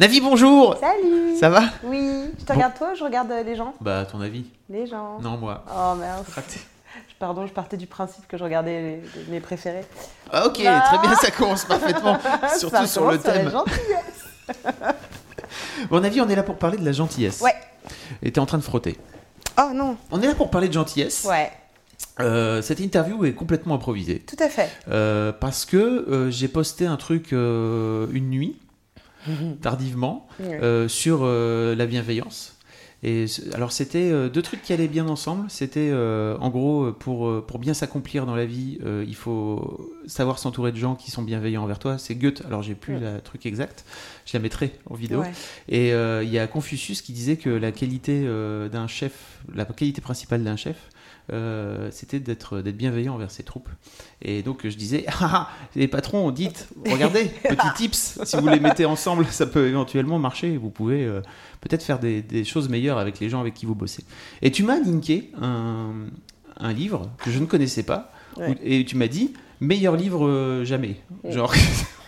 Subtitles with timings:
[0.00, 1.62] Navi, bonjour Salut Ça va?
[1.84, 2.54] Oui, je te Bon.
[2.54, 3.74] regarde toi ou je regarde euh, les gens?
[3.80, 5.18] Bah, ton avis Les gens.
[5.20, 5.62] Non, moi.
[5.70, 6.24] Oh merde.
[6.34, 6.58] Raté.
[7.08, 9.84] Je- Pardon, je partais du principe que je regardais les- mes préférés.
[10.32, 10.80] Ah, ok, Ah.
[10.86, 12.18] très bien, ça commence parfaitement.
[12.58, 13.50] Surtout Ça sur le la thème.
[13.50, 14.24] gentillesse.
[15.90, 17.40] Bon, Navi, on est là pour parler de la gentillesse.
[17.42, 17.54] Ouais.
[18.22, 18.96] Et t'es en train de frotter.
[19.58, 19.96] Oh non.
[20.10, 21.24] On est là pour parler de gentillesse.
[21.28, 21.50] Ouais,
[22.20, 24.20] Euh, cette interview est complètement improvisée.
[24.20, 24.70] tout à fait.
[24.90, 28.56] Euh, parce que euh, j'ai posté un truc une nuit,
[29.62, 30.60] tardivement, Ouais.
[30.62, 32.56] euh, sur euh, la bienveillance.
[33.02, 35.46] Et alors c'était euh, deux trucs qui allaient bien ensemble.
[35.48, 40.38] C'était euh, en gros pour pour bien s'accomplir dans la vie, euh, il faut savoir
[40.38, 41.96] s'entourer de gens qui sont bienveillants envers toi.
[41.96, 42.42] C'est Goethe.
[42.46, 43.00] Alors j'ai plus Ouais.
[43.14, 43.86] le truc exact.
[44.26, 45.20] Je la mettrai en vidéo.
[45.22, 45.32] Ouais.
[45.70, 48.22] Et euh, il y a Confucius qui disait que la qualité
[48.70, 50.76] d'un chef, la qualité principale d'un chef,
[51.32, 53.68] euh, c'était d'être bienveillant envers ses troupes.
[54.22, 58.60] Et donc je disais, ah, ah, les patrons, dites, regardez, petits tips, si vous les
[58.60, 60.56] mettez ensemble, ça peut éventuellement marcher.
[60.56, 61.20] Vous pouvez euh,
[61.60, 64.04] peut-être faire des, des choses meilleures avec les gens avec qui vous bossez.
[64.42, 65.92] Et tu m'as linké un,
[66.58, 68.50] un livre que je ne connaissais pas, Ouais.
[68.50, 71.00] où- et tu m'as dit, meilleur livre euh, jamais.
[71.24, 71.32] Ouais.
[71.32, 71.52] Genre,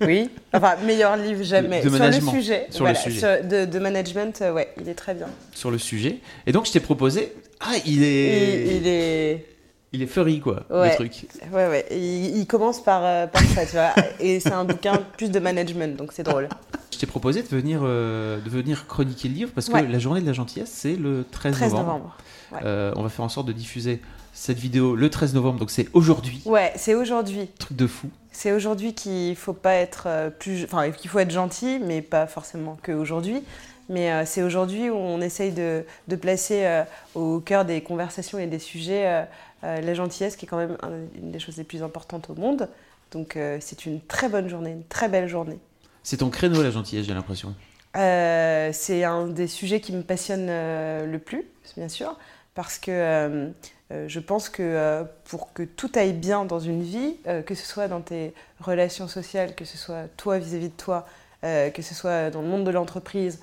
[0.00, 0.30] Oui.
[0.52, 1.80] Enfin, meilleur livre jamais.
[1.82, 2.66] De sur le sujet.
[2.70, 3.18] Sur le sujet.
[3.18, 5.26] sur- de, de management, euh, ouais, il est très bien.
[5.52, 6.18] sur le sujet.
[6.46, 8.66] Et donc je t'ai proposé, ah, il est...
[8.66, 9.46] Il, il est.
[9.92, 10.90] Il est furry, quoi, Ouais.
[10.90, 11.12] le truc.
[11.52, 11.86] Ouais, ouais.
[11.92, 13.94] Il, il commence par, euh, par ça, tu vois.
[14.20, 16.48] Et c'est un bouquin plus de management, donc c'est drôle.
[16.92, 19.86] Je t'ai proposé de venir, euh, de venir chroniquer le livre parce que Ouais.
[19.86, 21.86] la journée de la gentillesse, c'est le 13, 13 novembre.
[21.92, 22.16] novembre.
[22.52, 22.58] Ouais.
[22.64, 24.02] Euh, on va faire en sorte de diffuser
[24.34, 26.42] cette vidéo le 13 novembre, donc c'est aujourd'hui.
[26.44, 27.48] Ouais, c'est aujourd'hui.
[27.58, 28.08] Truc de fou.
[28.38, 32.26] C'est aujourd'hui qu'il faut pas être euh, plus, enfin qu'il faut être gentil, mais pas
[32.26, 33.42] forcément que aujourd'hui.
[33.88, 36.82] Mais euh, c'est aujourd'hui où on essaye de, de placer euh,
[37.14, 39.24] au cœur des conversations et des sujets
[39.64, 42.34] euh, la gentillesse, qui est quand même un- une des choses les plus importantes au
[42.34, 42.68] monde.
[43.10, 45.58] Donc c'est une très bonne journée, une très belle journée.
[46.02, 47.54] C'est ton créneau, la gentillesse, j'ai l'impression.
[47.94, 51.44] C'est un des sujets qui me passionne le plus,
[51.76, 52.18] bien sûr,
[52.54, 53.50] parce que
[53.92, 57.54] euh, je pense que euh, pour que tout aille bien dans une vie, euh, que
[57.54, 61.06] ce soit dans tes relations sociales, que ce soit toi vis-à-vis de toi,
[61.42, 63.38] que ce soit dans le monde de l'entreprise,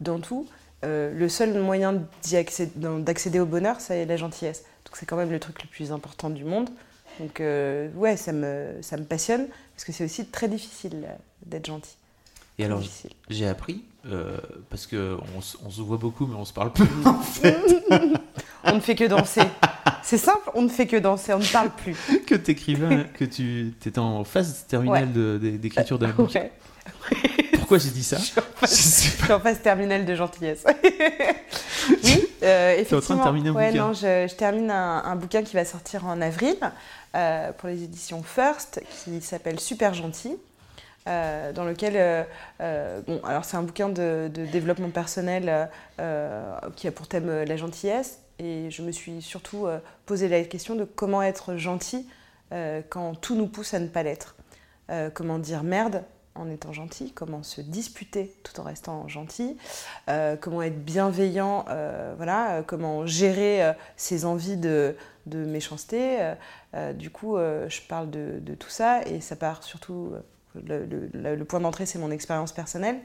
[0.00, 0.46] dans tout,
[0.84, 4.62] le seul moyen d'y accéder- d'en- d'accéder au bonheur, c'est la gentillesse.
[4.84, 6.70] Donc c'est quand même le truc le plus important du monde.
[7.18, 11.08] Donc ouais, ça me, ça me passionne, parce que c'est aussi très difficile
[11.46, 11.96] d'être gentil.
[12.60, 12.80] Et alors,
[13.28, 14.36] j'ai appris, euh,
[14.70, 17.56] parce que on, s- on se voit beaucoup, mais on se parle peu, en fait,
[18.64, 19.42] On ne fait que danser.
[20.10, 21.94] C'est simple, on ne fait que danser, on ne parle plus.
[22.26, 26.40] que t'écrivais, que tu étais en phase terminale de- de- d'écriture d'un bouquin.
[26.40, 26.50] Ouais.
[27.58, 30.14] Pourquoi j'ai dit ça Je suis en phase- sais je suis en phase terminale de
[30.14, 30.64] gentillesse.
[32.04, 33.22] oui, euh, T'es en train de effectivement.
[33.22, 33.86] terminer un ouais, bouquin.
[33.88, 36.56] non, je, je termine un, un bouquin qui va sortir en avril
[37.14, 40.36] euh, pour les éditions First, qui s'appelle Super Gentil.
[41.06, 42.22] euh, dans lequel, euh,
[42.62, 45.68] euh, bon, alors c'est un bouquin de, de développement personnel
[46.76, 50.74] qui a pour thème la gentillesse, et je me suis surtout euh, posé la question
[50.74, 52.06] de comment être gentil
[52.52, 54.36] euh, quand tout nous pousse à ne pas l'être.
[54.90, 56.04] Euh, comment dire merde
[56.34, 59.56] en étant gentil, comment se disputer tout en restant gentil,
[60.40, 61.64] comment être bienveillant,
[62.16, 64.94] voilà, comment gérer ses envies de,
[65.26, 66.34] méchanceté.
[66.94, 70.12] du coup, je parle de, tout ça et ça part surtout,
[70.54, 73.00] le, le- point d'entrée, c'est mon expérience personnelle,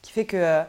[0.00, 0.62] qui fait que,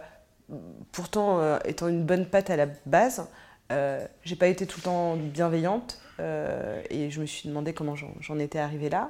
[0.91, 3.25] pourtant, étant une bonne patte à la base,
[3.71, 7.95] euh, j'ai pas été tout le temps bienveillante euh, et je me suis demandé comment
[7.95, 9.09] j'en étais arrivée là,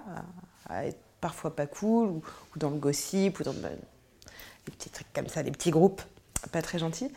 [0.70, 2.24] à, être parfois pas cool ou,
[2.56, 6.02] dans le gossip ou dans le- des petits trucs comme ça, des petits groupes
[6.52, 7.12] pas très gentils.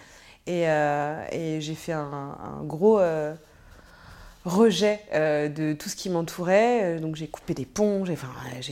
[0.47, 3.01] Et, euh, j'ai fait un, gros
[4.45, 6.99] rejet de tout ce qui m'entourait.
[7.01, 8.17] Donc j'ai coupé des ponts, j'ai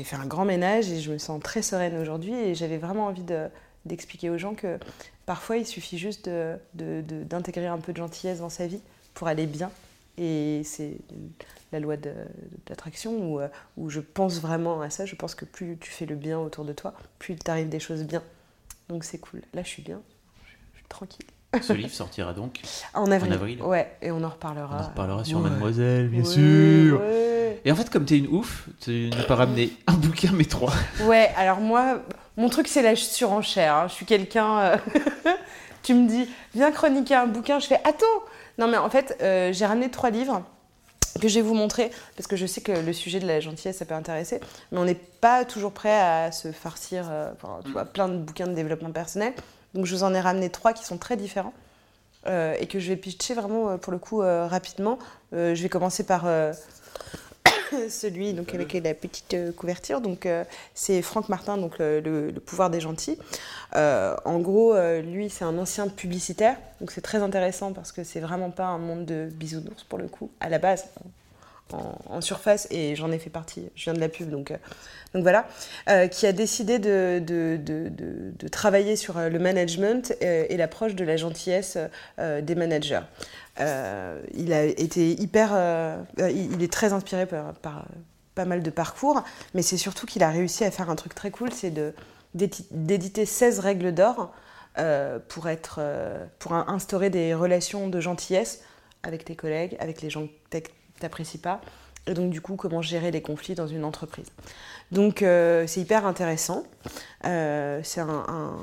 [0.05, 2.35] fait un grand ménage et je me sens très sereine aujourd'hui.
[2.35, 3.49] Et j'avais vraiment envie de-
[3.87, 4.79] d'expliquer aux gens que
[5.25, 6.29] parfois il suffit juste
[6.75, 8.81] d'intégrer un peu de gentillesse dans sa vie
[9.15, 9.71] pour aller bien.
[10.19, 10.97] Et c'est
[11.73, 11.97] la loi
[12.67, 15.05] d'attraction où, euh, où je pense vraiment à ça.
[15.05, 17.81] Je pense que plus tu fais le bien autour de toi, plus il t'arrive des
[17.81, 18.23] choses bien.
[18.88, 19.43] Donc c'est cool.
[19.53, 20.00] Là, je suis bien.
[20.47, 21.27] Je suis tranquille.
[21.61, 22.61] Ce livre sortira donc.
[22.94, 23.32] En avril.
[23.32, 23.62] avril.
[23.62, 24.77] Ouais, et on en reparlera.
[24.79, 25.50] On en reparlera sur Ouais.
[25.50, 27.00] Mademoiselle, bien Ouais, sûr.
[27.00, 27.61] ouais.
[27.65, 30.73] Et en fait, comme t'es une ouf, tu n'as pas ramené un bouquin, mais trois.
[31.05, 32.03] Ouais, alors moi,
[32.37, 33.75] mon truc, c'est la surenchère.
[33.75, 33.88] hein.
[33.88, 34.59] Je suis quelqu'un.
[34.59, 34.77] euh,
[35.83, 37.59] tu me dis, viens chroniquer un bouquin.
[37.59, 38.06] Je fais, attends
[38.59, 40.43] Non, mais en fait, euh, j'ai ramené trois livres
[41.21, 43.79] que je vais vous montrer parce que je sais que le sujet de la gentillesse,
[43.79, 44.41] ça peut intéresser.
[44.71, 48.19] Mais on n'est pas toujours prêt à se farcir euh, enfin, tu vois, plein de
[48.19, 49.32] bouquins de développement personnel.
[49.75, 51.55] Donc, je vous en ai ramené trois qui sont très différents.
[52.27, 54.99] euh, et que je vais pitcher vraiment pour le coup euh, rapidement.
[55.32, 56.25] Je vais commencer par
[57.91, 60.01] celui donc avec la petite euh, couverture.
[60.01, 63.19] Donc euh, c'est Franck Martin, donc le, le- le pouvoir des gentils.
[63.75, 68.05] Euh, en gros, euh, lui c'est un ancien publicitaire, donc c'est très intéressant parce que
[68.05, 70.87] c'est vraiment pas un monde de bisounours pour le coup à la base.
[71.73, 74.57] En, en surface et j'en ai fait partie, je viens de la pub donc, euh,
[75.15, 75.49] donc voilà,
[75.89, 80.47] Euh, qui a décidé de, de, de- de- de travailler sur euh, le management euh,
[80.49, 81.77] et l'approche de la gentillesse
[82.21, 83.01] euh, des managers.
[83.61, 85.50] Euh, il a été hyper.
[85.53, 87.87] euh, euh, il est très inspiré par,
[88.35, 89.23] pas mal de parcours,
[89.55, 91.73] mais c'est surtout qu'il a réussi à faire un truc très cool c'est
[92.35, 94.32] d'éditer 16 règles d'or
[95.29, 95.81] pour, être,
[96.38, 98.61] pour in- instaurer des relations de gentillesse
[99.03, 100.58] avec tes collègues, avec les gens que
[101.00, 101.62] t'apprécies pas,
[102.06, 104.26] et donc du coup comment gérer les conflits dans une entreprise.
[104.93, 106.64] Donc euh, c'est hyper intéressant.
[107.25, 108.56] Euh, c'est un,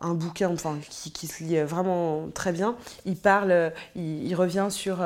[0.00, 2.76] un- bouquin enfin, qui, qui se lit vraiment très bien.
[3.04, 5.04] Il parle, euh, il, revient sur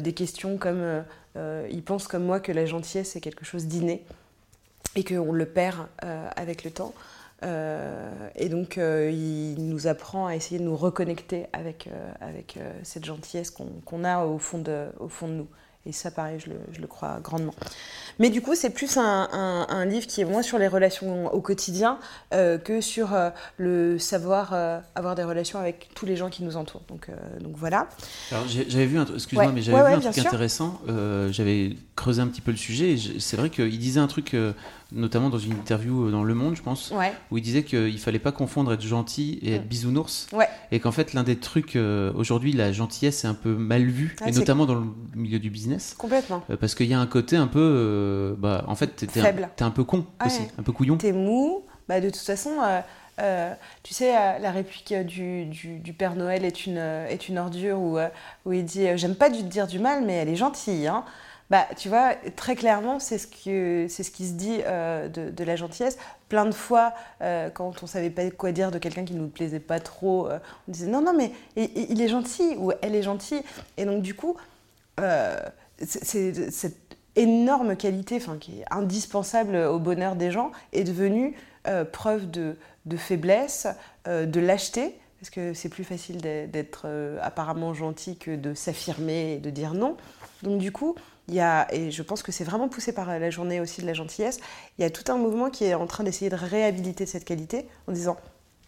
[0.00, 1.04] des questions comme
[1.36, 4.04] il pense comme moi que la gentillesse est quelque chose d'inné
[4.96, 5.86] et qu'on le perd
[6.36, 6.92] avec le temps.
[7.42, 11.88] Et donc il nous apprend à essayer de nous reconnecter avec,
[12.20, 15.48] avec cette gentillesse qu'on qu'on a au fond, de, au fond de nous.
[15.84, 17.54] Et ça, pareil, je le, je le crois grandement.
[18.20, 21.32] Mais du coup, c'est plus un, un- un livre qui est moins sur les relations
[21.34, 21.98] au quotidien
[22.32, 26.44] euh, que sur euh, le savoir euh, avoir des relations avec tous les gens qui
[26.44, 26.82] nous entourent.
[26.88, 27.08] Donc,
[27.40, 27.88] donc voilà.
[28.68, 29.52] J'avais vu un truc, excuse-moi, Ouais.
[29.52, 30.26] mais j'avais Ouais, vu un truc sûr.
[30.26, 30.80] intéressant.
[31.30, 32.90] j'avais creusé un petit peu le sujet.
[32.92, 34.36] et je- C'est vrai qu'il disait un truc,
[34.94, 37.12] notamment dans une interview dans Le Monde, je pense, Ouais.
[37.30, 39.68] où il disait qu'il fallait pas confondre être gentil et être Mm.
[39.68, 40.26] bisounours.
[40.32, 40.48] Ouais.
[40.70, 44.16] Et qu'en fait, l'un des trucs euh, aujourd'hui, la gentillesse est un peu mal vue,
[44.20, 44.84] Ouais, et notamment dans le
[45.14, 45.94] milieu du business.
[45.98, 46.42] Complètement.
[46.50, 49.32] Euh, Parce qu'il y a un côté un peu, euh, bah, en fait, t'es un,
[49.56, 50.96] t'es un peu con aussi, un peu couillon.
[50.96, 52.80] T'es mou, bah de toute façon, euh,
[53.20, 53.52] euh,
[53.82, 57.38] tu sais, euh, la réplique du, du- du Père Noël est une, euh, est une
[57.38, 58.08] ordure où, euh,
[58.46, 60.86] où il dit euh, J'aime pas du dire du mal, mais elle est gentille.
[60.86, 61.04] hein.
[61.52, 65.44] Bah, tu vois, très clairement, c'est ce, que, c'est ce qui se dit euh, de,
[65.44, 65.98] la gentillesse.
[66.30, 69.60] Plein de fois, euh, quand on savait pas quoi dire de quelqu'un qui nous plaisait
[69.60, 73.42] pas trop, euh, on disait non, non, mais il, est gentil ou elle est gentille.
[73.76, 74.34] Et donc, du coup,
[75.78, 81.36] cette énorme qualité, qui est indispensable au bonheur des gens, est devenue
[81.92, 82.56] preuve de,
[82.86, 83.66] de faiblesse,
[84.06, 86.86] de lâcheté, parce que c'est plus facile d'être-
[87.20, 89.98] apparemment gentil que de s'affirmer et de dire non.
[90.42, 90.96] Donc du coup,
[91.32, 93.86] il y a, et je pense que c'est vraiment poussé par la journée aussi de
[93.86, 94.38] la gentillesse,
[94.78, 97.66] il y a tout un mouvement qui est en train d'essayer de réhabiliter cette qualité
[97.88, 98.16] en disant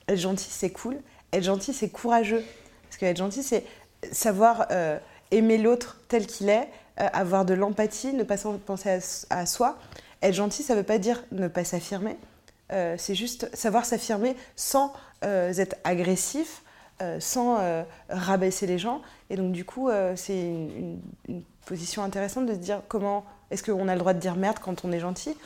[0.08, 0.96] être gentil c'est cool,
[1.32, 2.42] être gentil c'est courageux.
[2.84, 3.64] Parce que être gentil c'est
[4.12, 4.98] savoir euh,
[5.30, 6.68] aimer l'autre tel qu'il est,
[7.00, 8.90] euh, avoir de l'empathie, ne pas penser
[9.30, 9.78] à, à soi.
[10.22, 12.16] Être gentil ça veut pas dire ne pas s'affirmer,
[12.72, 14.92] Euh, c'est juste savoir s'affirmer sans
[15.24, 16.62] euh, être agressif,
[17.02, 19.02] euh, sans euh, rabaisser les gens.
[19.28, 23.62] Et donc, du coup, c'est une, une- une position intéressante de se dire comment est-ce
[23.62, 25.36] qu'on a le droit de dire merde quand on est gentil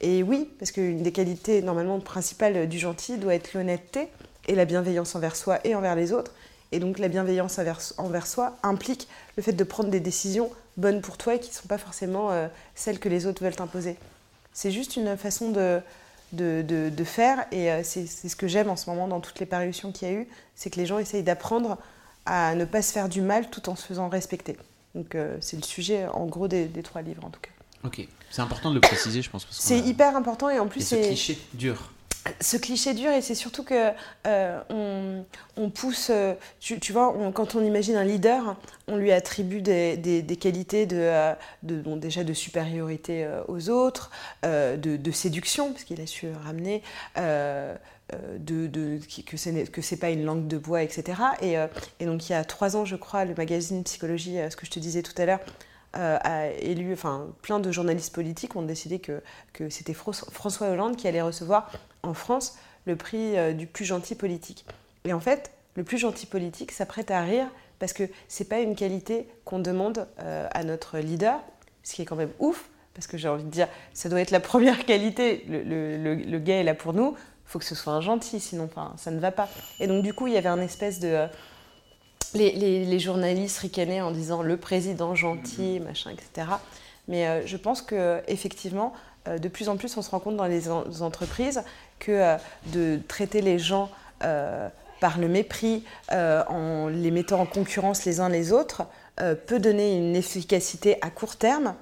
[0.00, 4.08] Et oui, parce qu'une des qualités normalement principales du gentil doit être l'honnêteté
[4.48, 6.32] et la bienveillance envers soi et envers les autres.
[6.72, 7.58] Et donc, la bienveillance
[7.96, 11.54] envers, soi implique le fait de prendre des décisions bonnes pour toi et qui ne
[11.54, 13.96] sont pas forcément euh, celles que les autres veulent t'imposer.
[14.52, 15.80] C'est juste une façon de,
[16.32, 17.46] de, de- faire.
[17.52, 20.10] Et euh, c'est ce que j'aime en ce moment dans toutes les parutions qu'il y
[20.10, 21.78] a eu, c'est que les gens essayent d'apprendre
[22.26, 24.56] à ne pas se faire du mal tout en se faisant respecter.
[24.96, 27.50] Donc euh, c'est le sujet en gros des, des trois livres en tout cas.
[27.84, 28.00] Ok,
[28.30, 29.46] c'est important de le préciser, je pense.
[29.50, 31.92] C'est a- hyper important et en plus Et ce c'est cliché dur.
[32.40, 33.92] ce cliché dur et c'est surtout que
[34.26, 35.24] euh, on,
[35.62, 38.56] on pousse, euh, tu, tu vois, on- quand on imagine un leader,
[38.88, 41.10] on lui attribue des, des- des qualités de,
[41.62, 44.10] de- bon, déjà de supériorité aux autres,
[44.42, 46.82] de, de séduction, parce qu'il a su ramener,
[49.08, 51.20] qui- que ce n'est pas une langue de bois, etc.
[51.42, 51.66] Et, euh,
[52.00, 54.66] et donc il y a trois ans, je crois, le magazine Psychologie, euh, ce que
[54.66, 55.40] je te disais tout à l'heure,
[55.96, 59.22] euh, a élu, enfin, plein de journalistes politiques ont décidé que,
[59.70, 61.70] c'était François Hollande qui allait recevoir
[62.02, 64.66] en France le prix euh, du plus gentil politique.
[65.04, 67.46] Et en fait, le plus gentil politique s'apprête à rire
[67.78, 71.40] parce que c'est pas une qualité qu'on demande euh, à notre leader,
[71.82, 74.30] ce qui est quand même ouf, parce que j'ai envie de dire, ça doit être
[74.30, 75.44] la première qualité.
[75.48, 77.14] Le, le, le- le gars est là pour nous,
[77.46, 79.48] faut que ce soit un gentil, sinon ça ne va pas.
[79.80, 81.08] Et donc du coup, il y avait un espèce de...
[81.08, 81.26] euh,
[82.34, 86.48] les, les- les journalistes ricanaient en disant le président gentil, machin, etc.
[87.08, 88.92] Mais je pense que effectivement,
[89.26, 90.68] de plus en plus, on se rend compte dans les
[91.02, 91.62] entreprises
[92.00, 92.36] que
[92.66, 98.52] de traiter les gens par le mépris, en les mettant en concurrence les uns les
[98.52, 98.82] autres,
[99.46, 101.74] peut donner une efficacité à court terme,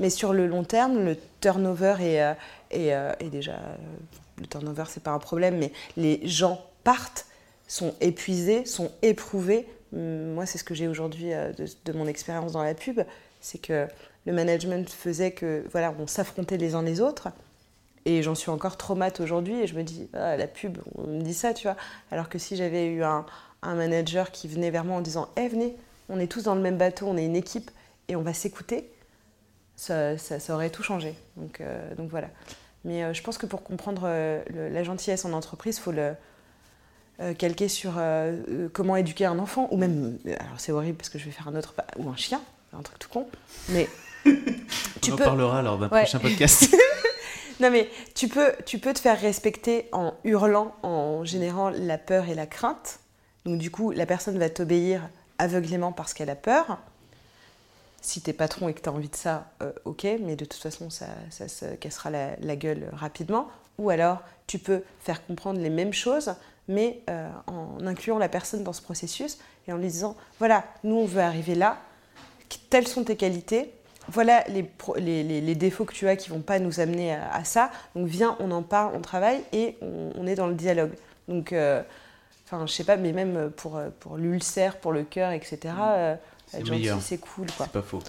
[0.00, 2.36] mais sur le long terme, le turnover est,
[2.72, 3.54] est, déjà
[4.42, 7.26] le turnover, c'est pas un problème, mais les gens partent,
[7.66, 9.66] sont épuisés, sont éprouvés.
[9.94, 11.52] Hum, moi, c'est ce que j'ai aujourd'hui euh,
[11.84, 13.00] de, mon expérience dans la pub,
[13.40, 13.86] c'est que
[14.26, 17.28] le management faisait que voilà, on s'affrontait les uns les autres.
[18.04, 21.22] Et j'en suis encore traumate aujourd'hui et je me dis, ah, la pub, on me
[21.22, 21.76] dit ça, tu vois.
[22.10, 23.24] Alors que si j'avais eu un,
[23.62, 25.76] manager qui venait vers moi en disant, eh, venez,
[26.08, 27.70] on est tous dans le même bateau, on est une équipe
[28.08, 28.90] et on va s'écouter,
[29.76, 30.16] ça,
[30.48, 31.14] aurait tout changé.
[31.36, 32.28] Donc, euh, donc voilà.
[32.84, 36.14] Mais euh, je pense que pour comprendre euh, la gentillesse en entreprise, il faut le
[37.20, 37.94] euh, calquer sur
[38.72, 41.54] comment éduquer un enfant, ou même, alors c'est horrible parce que je vais faire un
[41.54, 42.40] autre, ou un chien,
[42.72, 43.28] un truc tout con,
[43.68, 43.88] mais...
[45.02, 46.74] tu On en parlera lors d'un prochain podcast.
[47.60, 52.28] non mais tu peux, tu peux te faire respecter en hurlant, en générant la peur
[52.28, 53.00] et la crainte.
[53.44, 55.08] Donc du coup, la personne va t'obéir
[55.38, 56.78] aveuglément parce qu'elle a peur.
[58.02, 60.60] Si t'es patron et que tu as envie de ça, euh, ok, mais de toute
[60.60, 63.48] façon, ça, ça se cassera la, gueule rapidement.
[63.78, 66.34] Ou alors, tu peux faire comprendre les mêmes choses,
[66.66, 70.96] mais euh, en incluant la personne dans ce processus et en lui disant, voilà, nous,
[70.96, 71.78] on veut arriver là,
[72.70, 73.72] telles sont tes qualités,
[74.08, 77.70] voilà les, les, les, défauts que tu as qui vont pas nous amener à, ça,
[77.94, 80.92] donc viens, on en parle, on travaille et on, est dans le dialogue.
[81.28, 81.82] Donc, euh,
[82.46, 85.72] enfin, je sais pas, mais même pour, pour l'ulcère, pour le cœur, etc.,
[86.58, 87.46] être gentil, c'est cool.
[87.56, 88.02] C'est pas faux.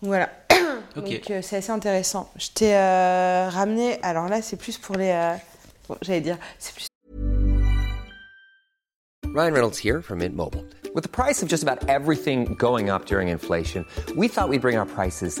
[0.00, 0.30] Voilà.
[0.96, 2.30] Donc euh, c'est assez intéressant.
[2.36, 3.98] Je t'ai euh, ramené.
[4.02, 5.10] Alors là, c'est plus pour les.
[5.10, 5.34] Euh,
[5.88, 6.86] bon, J'allais dire, c'est plus.
[9.34, 10.64] Ryan Reynolds here from Mint Mobile.
[10.94, 13.84] With the price of just about everything going up during inflation,
[14.16, 15.40] we thought we'd bring our prices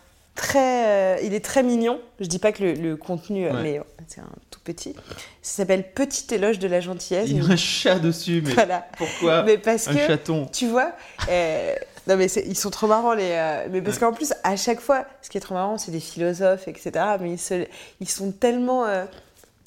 [0.35, 1.99] très, euh, il est très mignon.
[2.19, 4.93] Je dis pas que le, contenu, euh, mais c'est un tout petit.
[5.41, 7.29] Ça s'appelle Petit éloge de la gentillesse.
[7.29, 8.53] Il y a un chat dessus, mais
[8.97, 10.93] pourquoi mais parce un que, chaton Tu vois,
[11.29, 11.75] euh,
[12.07, 13.65] non mais ils sont trop marrants les.
[13.71, 16.67] mais parce qu'en plus à chaque fois, ce qui est trop marrant, c'est des philosophes,
[16.67, 16.91] etc.
[17.19, 17.67] Mais ils,
[17.99, 18.85] ils sont tellement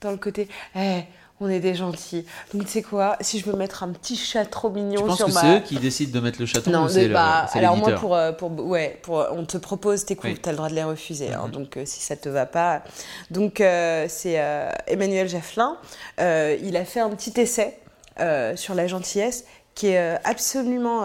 [0.00, 0.48] dans le côté.
[0.76, 1.02] Eh,
[1.40, 2.24] on est des gentils.
[2.52, 5.16] Donc tu sais quoi, si je veux mettre un petit chat trop mignon tu penses
[5.16, 7.76] sur que c'est eux qui décident de mettre le chaton non, ou c'est bah, alors
[7.76, 10.68] moi pour, euh, pour ouais pour on te propose tes coups, tu as le droit
[10.68, 11.32] de les refuser.
[11.32, 11.46] Hein.
[11.46, 11.50] Mhm.
[11.50, 12.82] donc euh, si ça te va pas,
[13.30, 14.40] donc euh, c'est
[14.86, 15.76] Emmanuel Jafflin.
[16.18, 17.78] il a fait un petit essai
[18.56, 21.02] sur la gentillesse qui est absolument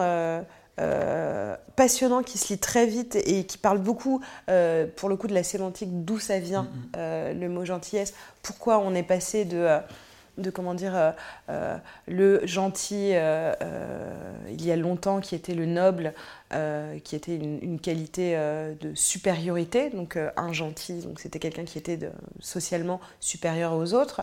[1.74, 4.20] passionnant, qui se lit très vite et qui parle beaucoup,
[4.96, 7.40] pour le coup, de la sémantique, d'où ça vient, mhm.
[7.40, 9.80] le mot gentillesse, pourquoi on est passé de
[10.40, 11.10] de comment dire euh,
[11.48, 13.54] euh, le gentil euh,
[14.50, 16.14] il y a longtemps qui était le noble
[17.04, 21.98] qui était une, qualité de supériorité donc un gentil donc c'était quelqu'un qui était
[22.40, 24.22] socialement supérieur aux autres.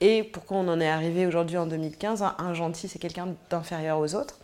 [0.00, 4.14] Et pourquoi on en est arrivé aujourd'hui en 2015 un, gentil c'est quelqu'un d'inférieur aux
[4.14, 4.38] autres.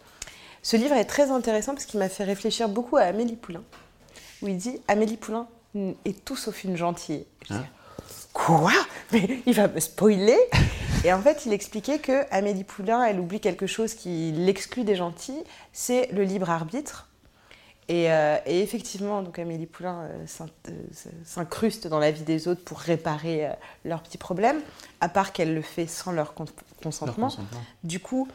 [0.63, 3.63] Ce livre est très intéressant parce qu'il m'a fait réfléchir beaucoup à Amélie Poulain
[4.43, 5.47] où il dit Amélie Poulain
[6.05, 7.25] est tout sauf une gentille.
[7.49, 7.63] Ah.
[8.35, 8.73] Quoi?
[9.13, 10.37] Mais il va me spoiler?
[11.05, 14.97] Et en fait, il expliquait que Amélie Poulain, elle oublie quelque chose qui l'exclut des
[14.97, 17.09] gentils, c'est le libre arbitre.
[17.89, 20.73] Et, euh, effectivement, donc Amélie Poulain euh, euh,
[21.25, 23.51] s'incruste dans la vie des autres pour réparer
[23.85, 24.63] leurs petits problèmes,
[25.03, 26.33] à part qu'elle le fait sans leur,
[26.83, 27.29] consentement.
[27.83, 28.27] Du coup,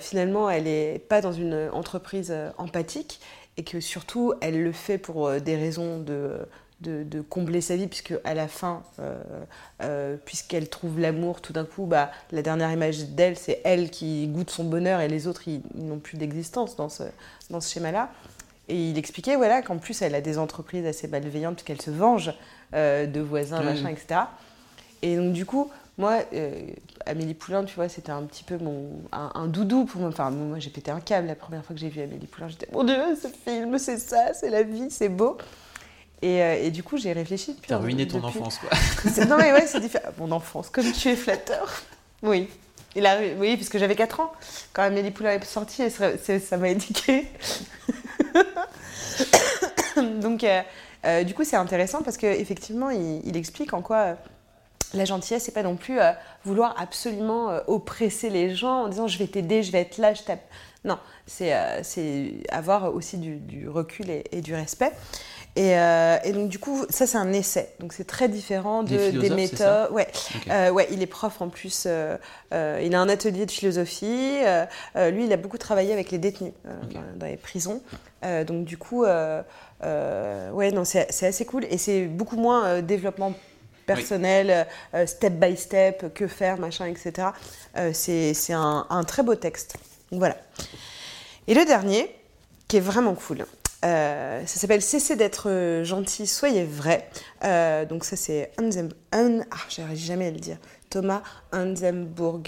[0.00, 3.20] finalement, elle n'est pas dans une entreprise empathique
[3.56, 6.46] et que surtout, elle le fait pour des raisons de
[6.82, 9.22] de, combler sa vie, puisque à la fin, euh,
[9.82, 14.26] euh, puisqu'elle trouve l'amour, tout d'un coup, bah, la dernière image d'elle, c'est elle qui
[14.28, 17.04] goûte son bonheur et les autres, ils, n'ont plus d'existence dans ce,
[17.50, 18.10] dans ce schéma-là.
[18.68, 22.32] Et il expliquait voilà, qu'en plus, elle a des entreprises assez malveillantes, puisqu'elle se venge
[22.74, 24.20] euh, de voisins, machin, etc.
[25.02, 26.20] Et donc, du coup, moi,
[27.06, 30.10] Amélie Poulain, tu vois, c'était un petit peu mon, un, doudou pour moi.
[30.10, 32.48] Enfin, moi, j'ai pété un câble la première fois que j'ai vu Amélie Poulain.
[32.48, 35.36] J'étais, mon Dieu, ce film, c'est ça, c'est la vie, c'est beau.
[36.24, 37.68] Euh, et, du coup, j'ai réfléchi depuis.
[37.68, 38.70] T'as ruiné ton enfance, quoi.
[39.26, 40.10] non, mais ouais, c'est différent.
[40.18, 41.82] Mon enfance, comme tu es flatteur.
[42.22, 42.48] Oui.
[42.94, 44.32] Il a, oui, puisque j'avais 4 ans.
[44.72, 47.26] Quand Amélie Poulain est sortie, ça m'a indiqué.
[50.20, 50.62] Donc, euh,
[51.04, 54.14] Euh, du coup, c'est intéressant parce qu'effectivement, il, il explique en quoi euh,
[54.94, 55.98] la gentillesse, c'est pas non plus
[56.44, 60.22] vouloir absolument oppresser les gens en disant je vais t'aider, je vais être là, je
[60.22, 60.44] tape.
[60.84, 61.52] Non, c'est
[61.82, 64.92] c'est avoir aussi du, du recul et, et du respect.
[65.54, 69.12] Et, euh, et donc du coup, ça c'est un essai, donc c'est très différent Des
[69.12, 69.90] de, méthodes.
[69.92, 70.08] Ouais.
[70.10, 70.50] Ok.
[70.50, 71.84] Euh, ouais, il est prof en plus.
[71.86, 72.16] euh,
[72.50, 74.38] il a un atelier de philosophie.
[74.96, 77.82] lui, il a beaucoup travaillé avec les détenus dans, dans les prisons.
[78.22, 83.34] Donc du coup, ouais, non, c'est assez cool et c'est beaucoup moins développement
[83.84, 84.66] personnel,
[85.04, 87.28] step by step, que faire, machin, etc.
[87.92, 89.76] C'est c'est un, un très beau texte.
[90.10, 90.36] Donc voilà.
[91.46, 92.14] Et le dernier,
[92.68, 93.44] qui est vraiment cool.
[93.84, 97.08] Euh, ça s'appelle Cessez d'être euh, gentil, soyez vrai.
[97.44, 100.56] Euh, donc ça c'est Anzem, Un- ah, j'arrive jamais à le dire.
[100.90, 101.22] Thomas
[101.52, 102.42] Anzembourg.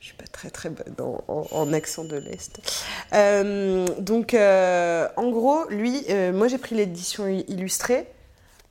[0.00, 2.58] Je suis pas très très bonne en, en- en accent de l'Est.
[3.12, 8.06] Euh, donc en gros, lui, moi j'ai pris l'édition illustrée.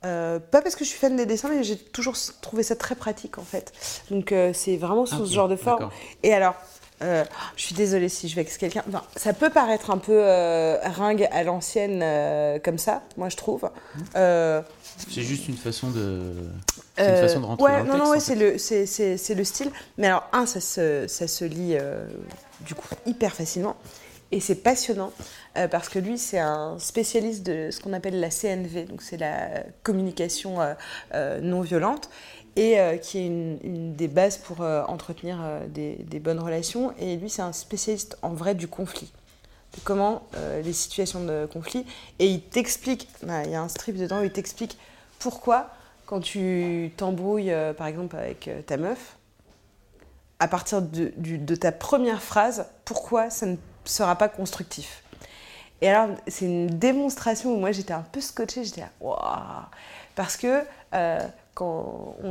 [0.02, 3.38] Pas parce que je suis fan des dessins, mais j'ai toujours trouvé ça très pratique
[3.38, 3.72] en fait.
[4.10, 5.90] Donc c'est vraiment sous Ah, ce genre de forme.
[6.24, 6.54] Et alors,
[7.02, 7.24] euh,
[7.56, 8.82] je suis désolée si je vexe quelqu'un.
[8.88, 13.36] Enfin, ça peut paraître un peu euh, ringue à l'ancienne euh, comme ça, moi je
[13.36, 13.70] trouve.
[14.14, 16.32] C'est juste une façon de.
[16.98, 18.04] Une façon de rentrer ouais, dans le non, texte.
[18.04, 18.20] non, ouais,
[19.08, 19.70] c'est le, le style.
[19.96, 21.76] Mais alors, un, ça se, ça se lit
[22.60, 23.76] du coup hyper facilement.
[24.32, 25.10] Et c'est passionnant
[25.72, 29.64] parce que lui, c'est un spécialiste de ce qu'on appelle la CNV, donc c'est la
[29.82, 30.58] communication
[31.14, 32.10] non violente,
[32.56, 36.94] et euh, qui est une, des bases pour euh, entretenir euh, des, bonnes relations.
[36.98, 39.12] Et lui, c'est un spécialiste en vrai du conflit
[39.76, 40.26] de comment
[40.64, 41.86] les situations de conflit.
[42.18, 44.76] Et il t'explique, ah, il y a un strip dedans où il t'explique
[45.20, 45.70] pourquoi,
[46.06, 49.16] quand tu t'embrouilles, par exemple, avec ta meuf,
[50.40, 53.54] à partir de, ta première phrase, pourquoi ça ne
[53.84, 55.04] sera pas constructif.
[55.82, 59.20] Et alors, c'est une démonstration où moi j'étais un peu scotchée, j'étais là, waouh
[60.16, 60.64] Parce que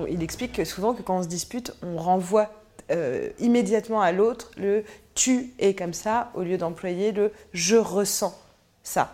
[0.09, 2.49] il explique que souvent que quand on se dispute, on renvoie
[2.91, 8.37] euh, immédiatement à l'autre le tu es comme ça au lieu d'employer le je ressens
[8.83, 9.13] ça.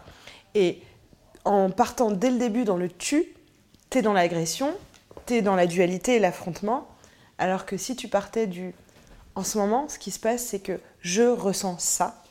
[0.54, 0.82] Et
[1.44, 3.26] en partant dès le début dans le tu,
[3.90, 4.74] t'es dans l'agression,
[5.26, 6.88] t'es dans la dualité et l'affrontement,
[7.38, 8.74] alors que si tu partais du
[9.36, 12.24] en ce moment, ce qui se passe, c'est que je ressens ça.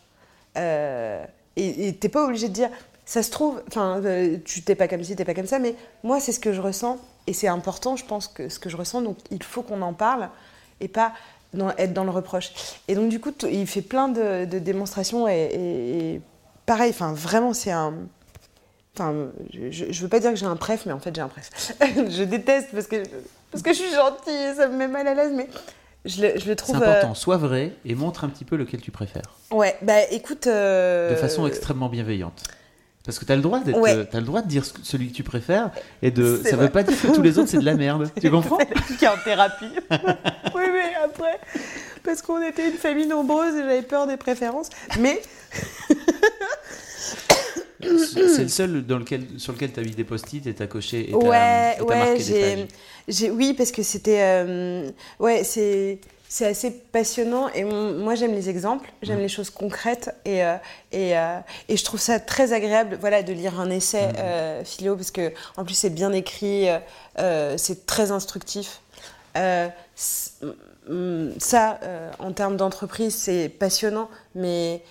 [0.56, 1.24] Euh,
[1.56, 2.70] et et t'es pas obligé de dire,
[3.06, 5.74] ça se trouve, enfin, euh, tu t'es pas comme ci, t'es pas comme ça, mais
[6.02, 6.98] moi, c'est ce que je ressens.
[7.26, 9.92] Et c'est important, je pense, que ce que je ressens, donc il faut qu'on en
[9.94, 10.28] parle
[10.80, 11.12] et pas
[11.54, 12.52] dans- être dans le reproche.
[12.88, 16.20] Et donc, du coup, il fait plein de, de démonstrations et, et- et
[16.66, 17.94] pareil, enfin, vraiment, c'est un.
[18.96, 19.14] Enfin,
[19.52, 21.50] je, je, veux pas dire que j'ai un préf, mais en fait, j'ai un préf.
[21.80, 23.02] je déteste parce que,
[23.50, 25.48] parce que je suis gentille et ça me met mal à l'aise, mais
[26.04, 26.76] je le, je le C'est trouve.
[26.76, 29.34] important, sois vrai et montre un petit peu lequel tu préfères.
[29.52, 30.46] euh, Ouais, bah écoute.
[30.46, 32.44] euh, De façon extrêmement bienveillante.
[33.04, 33.94] Parce que tu as le droit d'être, Ouais.
[33.94, 36.40] euh, t'as le droit de dire celui que tu préfères et de.
[36.42, 36.66] Ça vrai.
[36.66, 38.10] veut pas dire que tous les autres c'est de la merde.
[38.20, 38.56] Tu comprends?
[38.98, 39.66] Qui est en thérapie.
[40.54, 41.38] oui, mais après,
[42.02, 44.70] parce qu'on était une famille nombreuse et j'avais peur des préférences.
[45.00, 45.20] Mais
[47.80, 51.08] C'est le seul dans lequel, sur lequel tu as mis des post-it et t'as coché
[51.10, 52.66] et t'as ouais, t'as ouais, marqué des
[53.12, 53.30] pages.
[53.32, 54.90] oui, parce que c'était, euh,
[55.20, 60.44] ouais, c'est, c'est assez passionnant et moi j'aime les exemples, j'aime les choses concrètes et
[60.44, 60.56] euh,
[60.90, 64.96] et, euh, et je trouve ça très agréable, voilà, de lire un essai euh, philo
[64.96, 66.66] parce que en plus c'est bien écrit,
[67.56, 68.80] c'est très instructif.
[70.87, 71.80] Mm, ça,
[72.18, 74.82] en termes d'entreprise, c'est passionnant, mais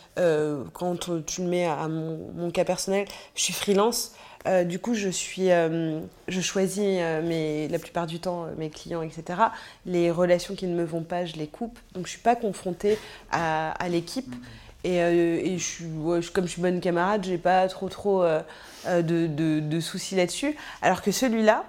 [0.74, 4.14] quand tu le mets à mon, mon cas personnel, je suis freelance.
[4.48, 8.70] Euh, du coup, je suis, euh, je choisis euh, mes, la plupart du temps mes
[8.70, 9.24] clients, etc.
[9.86, 11.80] Les relations qui ne me vont pas, je les coupe.
[11.94, 12.98] Donc, je suis pas confrontée
[13.32, 14.34] à, à l'équipe.
[14.84, 18.24] Et, euh, et je suis, ouais, comme je suis bonne camarade, j'ai pas trop trop
[18.86, 20.56] de, de- de soucis là-dessus.
[20.82, 21.64] Alors que celui-là,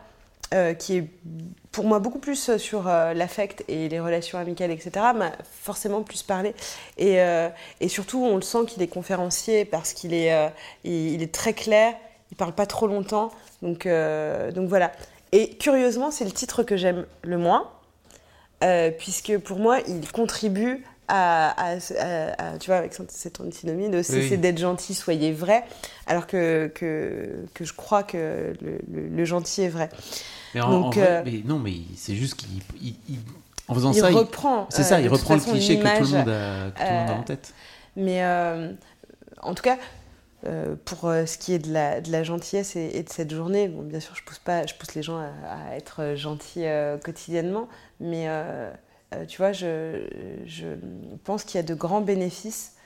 [0.79, 1.09] qui est
[1.73, 5.33] pour moi beaucoup plus sur l'affect et les relations amicales, etc., m'a
[5.63, 6.55] forcément plus parlé.
[6.99, 7.19] Et,
[7.81, 10.33] et surtout, on le sent qu'il est conférencier parce qu'il est,
[10.85, 11.95] il, il est très clair,
[12.35, 13.31] il parle pas trop longtemps.
[13.63, 14.91] Donc, euh, donc voilà.
[15.31, 17.71] Et curieusement, c'est le titre que j'aime le moins,
[18.65, 23.89] euh, puisque pour moi, il contribue à, à- à- à- tu vois, avec cette antinomie
[23.89, 24.39] de cesser Oui.
[24.39, 25.63] d'être gentil, soyez vrai,
[26.09, 29.91] alors que, que, que je crois que le, le- le gentil est vrai.
[30.57, 32.49] Mais en, Donc, en vrai, euh, mais non, mais c'est juste qu'il.
[32.83, 33.19] il- il-
[33.69, 34.67] en faisant il ça, il- reprend.
[34.71, 37.11] c'est ça, il reprend le cliché que tout le monde a, que tout le monde
[37.11, 37.55] a en tête.
[37.97, 38.25] Mais
[39.43, 39.79] en tout cas,
[40.47, 44.01] euh, pour euh, ce qui est de la, gentillesse et, de cette journée, bon, bien
[44.01, 47.69] sûr, je pousse pas, je pousse les gens à, être gentils euh, quotidiennement,
[48.01, 48.29] mais
[49.29, 50.07] tu vois, je,
[51.25, 52.77] pense qu'il y a de grands bénéfices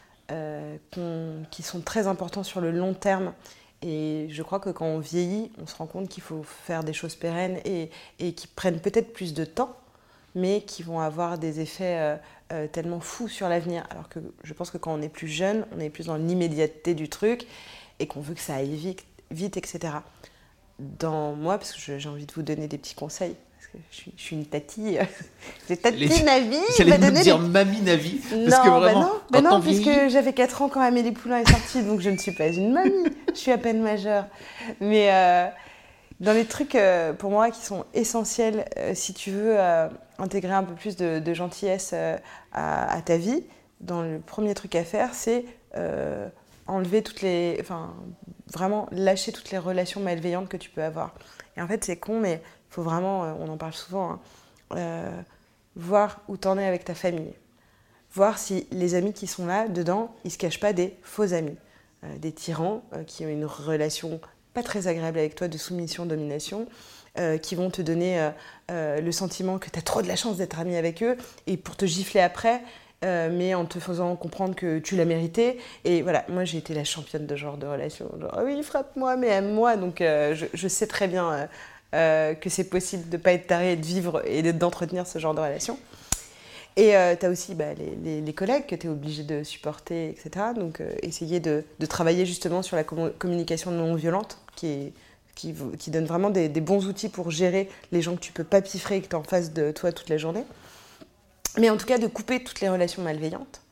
[1.51, 3.33] qui sont très importants sur le long terme.
[3.81, 6.93] Et je crois que quand on vieillit, on se rend compte qu'il faut faire des
[6.93, 7.91] choses pérennes et
[8.35, 9.75] qui prennent peut-être plus de temps,
[10.35, 12.19] mais qui vont avoir des effets
[12.53, 13.85] euh, euh, tellement fous sur l'avenir.
[13.91, 16.95] Alors que je pense que quand on est plus jeune, on est plus dans l'immédiateté
[16.95, 17.47] du truc
[17.99, 19.95] et qu'on veut que ça aille vite, vite etc.
[20.79, 23.35] Dans moi, parce que j'ai envie de vous donner des petits conseils,
[23.91, 24.97] je suis, je suis une tati.
[25.69, 26.57] J'ai tati Les- Navi.
[26.79, 28.19] J'allais donné dire mamie Navi.
[28.19, 31.39] Parce non, que bah non, bah non on puisque j'avais 4 ans quand Amélie Poulain
[31.41, 33.05] est sortie, donc je ne suis pas une mamie.
[33.35, 34.25] Je suis à peine majeure.
[34.81, 35.47] Mais euh,
[36.21, 40.53] dans les trucs, euh, pour moi, qui sont essentiels, euh, si tu veux euh, intégrer
[40.53, 41.95] un peu plus de, gentillesse
[42.53, 43.45] à, ta vie,
[43.81, 45.45] dans le premier truc à faire, c'est
[46.67, 47.57] enlever toutes les.
[47.61, 47.95] Enfin,
[48.53, 51.15] vraiment lâcher toutes les relations malveillantes que tu peux avoir.
[51.57, 54.19] Et en fait, c'est con, mais il faut vraiment, on en parle souvent,
[54.71, 55.11] hein,
[55.77, 57.35] voir où t'en es avec ta famille.
[58.13, 61.57] Voir si les amis qui sont là, dedans, ils se cachent pas des faux amis.
[62.17, 64.21] Des tyrans qui ont une relation
[64.55, 66.67] pas très agréable avec toi de soumission, domination,
[67.19, 68.31] euh, qui vont te donner euh,
[68.71, 71.17] euh, le sentiment que tu as trop de la chance d'être ami avec eux
[71.49, 72.63] et pour te gifler après,
[73.03, 75.59] mais en te faisant comprendre que tu l'as mérité.
[75.85, 78.11] Et voilà, moi j'ai été la championne de genre de relation.
[78.21, 79.77] Genre, ah oui, frappe-moi, mais aime-moi.
[79.77, 81.49] Donc je, sais très bien
[81.93, 85.41] que c'est possible de pas être taré de vivre et de- d'entretenir ce genre de
[85.41, 85.79] relation.
[86.77, 90.47] Et tu as aussi bah, les, collègues que tu es obligé de supporter, etc.
[90.55, 94.93] Donc, euh, essayer de, travailler justement sur la commu- communication non violente, qui,
[95.89, 99.01] donne vraiment des, bons outils pour gérer les gens que tu peux pas piffrer et
[99.01, 100.45] que tu en face de toi toute la journée.
[101.59, 103.63] Mais en tout cas, de couper toutes les relations malveillantes.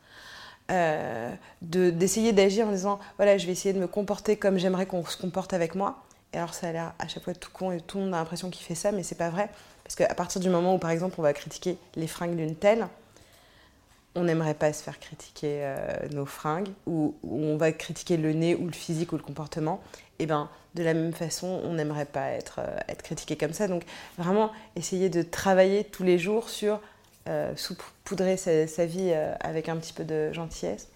[0.72, 1.32] Euh,
[1.62, 5.04] de- d'essayer d'agir en disant voilà, je vais essayer de me comporter comme j'aimerais qu'on
[5.04, 6.02] se comporte avec moi.
[6.32, 8.18] Et alors, ça a l'air à chaque fois tout con et tout le monde a
[8.18, 9.48] l'impression qu'il fait ça, mais c'est pas vrai.
[9.86, 12.88] Parce qu'à partir du moment où, par exemple, on va critiquer les fringues d'une telle,
[14.16, 18.56] on n'aimerait pas se faire critiquer euh, nos fringues, ou, on va critiquer le nez,
[18.56, 19.80] ou le physique, ou le comportement.
[20.18, 23.68] Et ben, de la même façon, on n'aimerait pas être, euh, être critiqué comme ça.
[23.68, 23.84] Donc,
[24.18, 26.80] vraiment, essayer de travailler tous les jours sur
[27.28, 30.88] euh, sa, sa vie avec un petit peu de gentillesse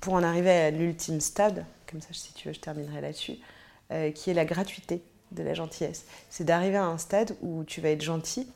[0.00, 3.38] pour en arriver à l'ultime stade, comme ça, si tu veux, je terminerai là-dessus,
[4.14, 5.02] qui est la gratuité
[5.32, 6.04] de la gentillesse.
[6.30, 8.46] C'est d'arriver à un stade où tu vas être gentil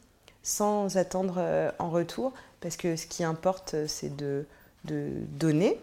[0.43, 4.47] sans attendre euh, en retour, parce que ce qui importe, c'est de,
[4.85, 5.09] de
[5.39, 5.79] donner,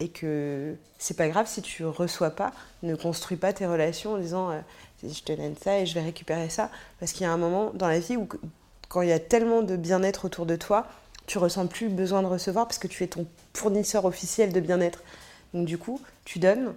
[0.00, 4.18] et que c'est pas grave si tu reçois pas, ne construis pas tes relations en
[4.18, 4.60] disant euh,
[5.02, 7.72] je te donne ça et je vais récupérer ça, parce qu'il y a un moment
[7.74, 8.28] dans la vie où
[8.88, 10.86] quand il y a tellement de bien-être autour de toi,
[11.26, 15.02] tu ressens plus besoin de recevoir parce que tu es ton fournisseur officiel de bien-être.
[15.52, 16.74] Donc du coup, tu donnes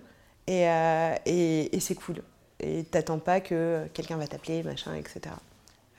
[0.47, 2.21] et, euh, et, et c'est cool.
[2.61, 5.35] Et t'attends pas que quelqu'un va t'appeler, machin, etc.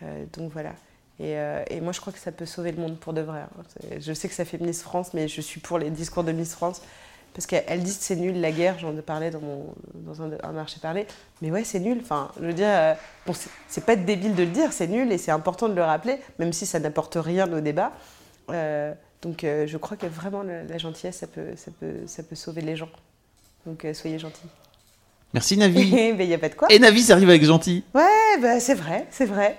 [0.03, 0.71] Euh, donc voilà.
[1.19, 3.41] Et, euh, et moi, je crois que ça peut sauver le monde pour de vrai.
[3.41, 3.63] hein.
[3.99, 6.55] Je sais que ça fait Miss France, mais je suis pour les discours de Miss
[6.55, 6.83] France.
[7.35, 9.41] Parce qu'elles disent que c'est nul la guerre, j'en parlais dans,
[9.95, 11.07] dans un, marché parlé.
[11.41, 11.99] Mais ouais, c'est nul.
[12.03, 12.95] Enfin, je veux dire, euh,
[13.27, 13.33] bon,
[13.69, 16.53] c'est- pas débile de le dire, c'est nul et c'est important de le rappeler, même
[16.53, 17.93] si ça n'apporte rien au débat.
[18.51, 22.35] Euh, donc je crois que vraiment le- la gentillesse, ça peut, ça, peut, ça peut
[22.37, 22.91] sauver les gens.
[23.65, 24.49] Donc soyez gentils.
[25.35, 25.91] Merci Navi.
[25.93, 26.69] Mais il n'y a pas de quoi.
[26.71, 27.85] Et Navi, ça arrive avec gentil.
[27.95, 28.03] Ouais,
[28.41, 29.59] bah, c'est vrai, c'est vrai.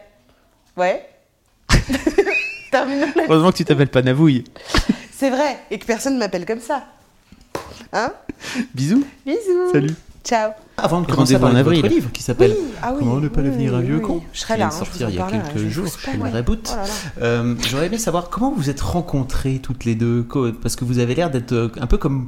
[0.77, 1.07] Ouais.
[3.29, 4.43] Heureusement que tu t'appelles pas Navouille.
[5.15, 6.85] C'est vrai, et que personne ne m'appelle comme ça.
[7.91, 8.11] Hein?
[8.73, 9.05] Bisous.
[9.25, 9.71] Bisous.
[9.71, 9.93] Salut.
[10.23, 10.51] Ciao.
[10.77, 13.27] Avant de commencer par par votre votre livre qui s'appelle Oui, ah oui, Comment ne
[13.27, 14.01] pas oui, devenir un vieux oui.
[14.01, 15.87] con Je serai qui là, vient de hein, je sortir il y a quelques jours
[15.87, 16.73] chez le Reboot.
[16.73, 17.21] Oh.
[17.21, 20.25] Euh, J'aurais aimé savoir comment vous êtes rencontrés toutes les deux,
[20.61, 22.27] parce que vous avez l'air d'être euh, un peu comme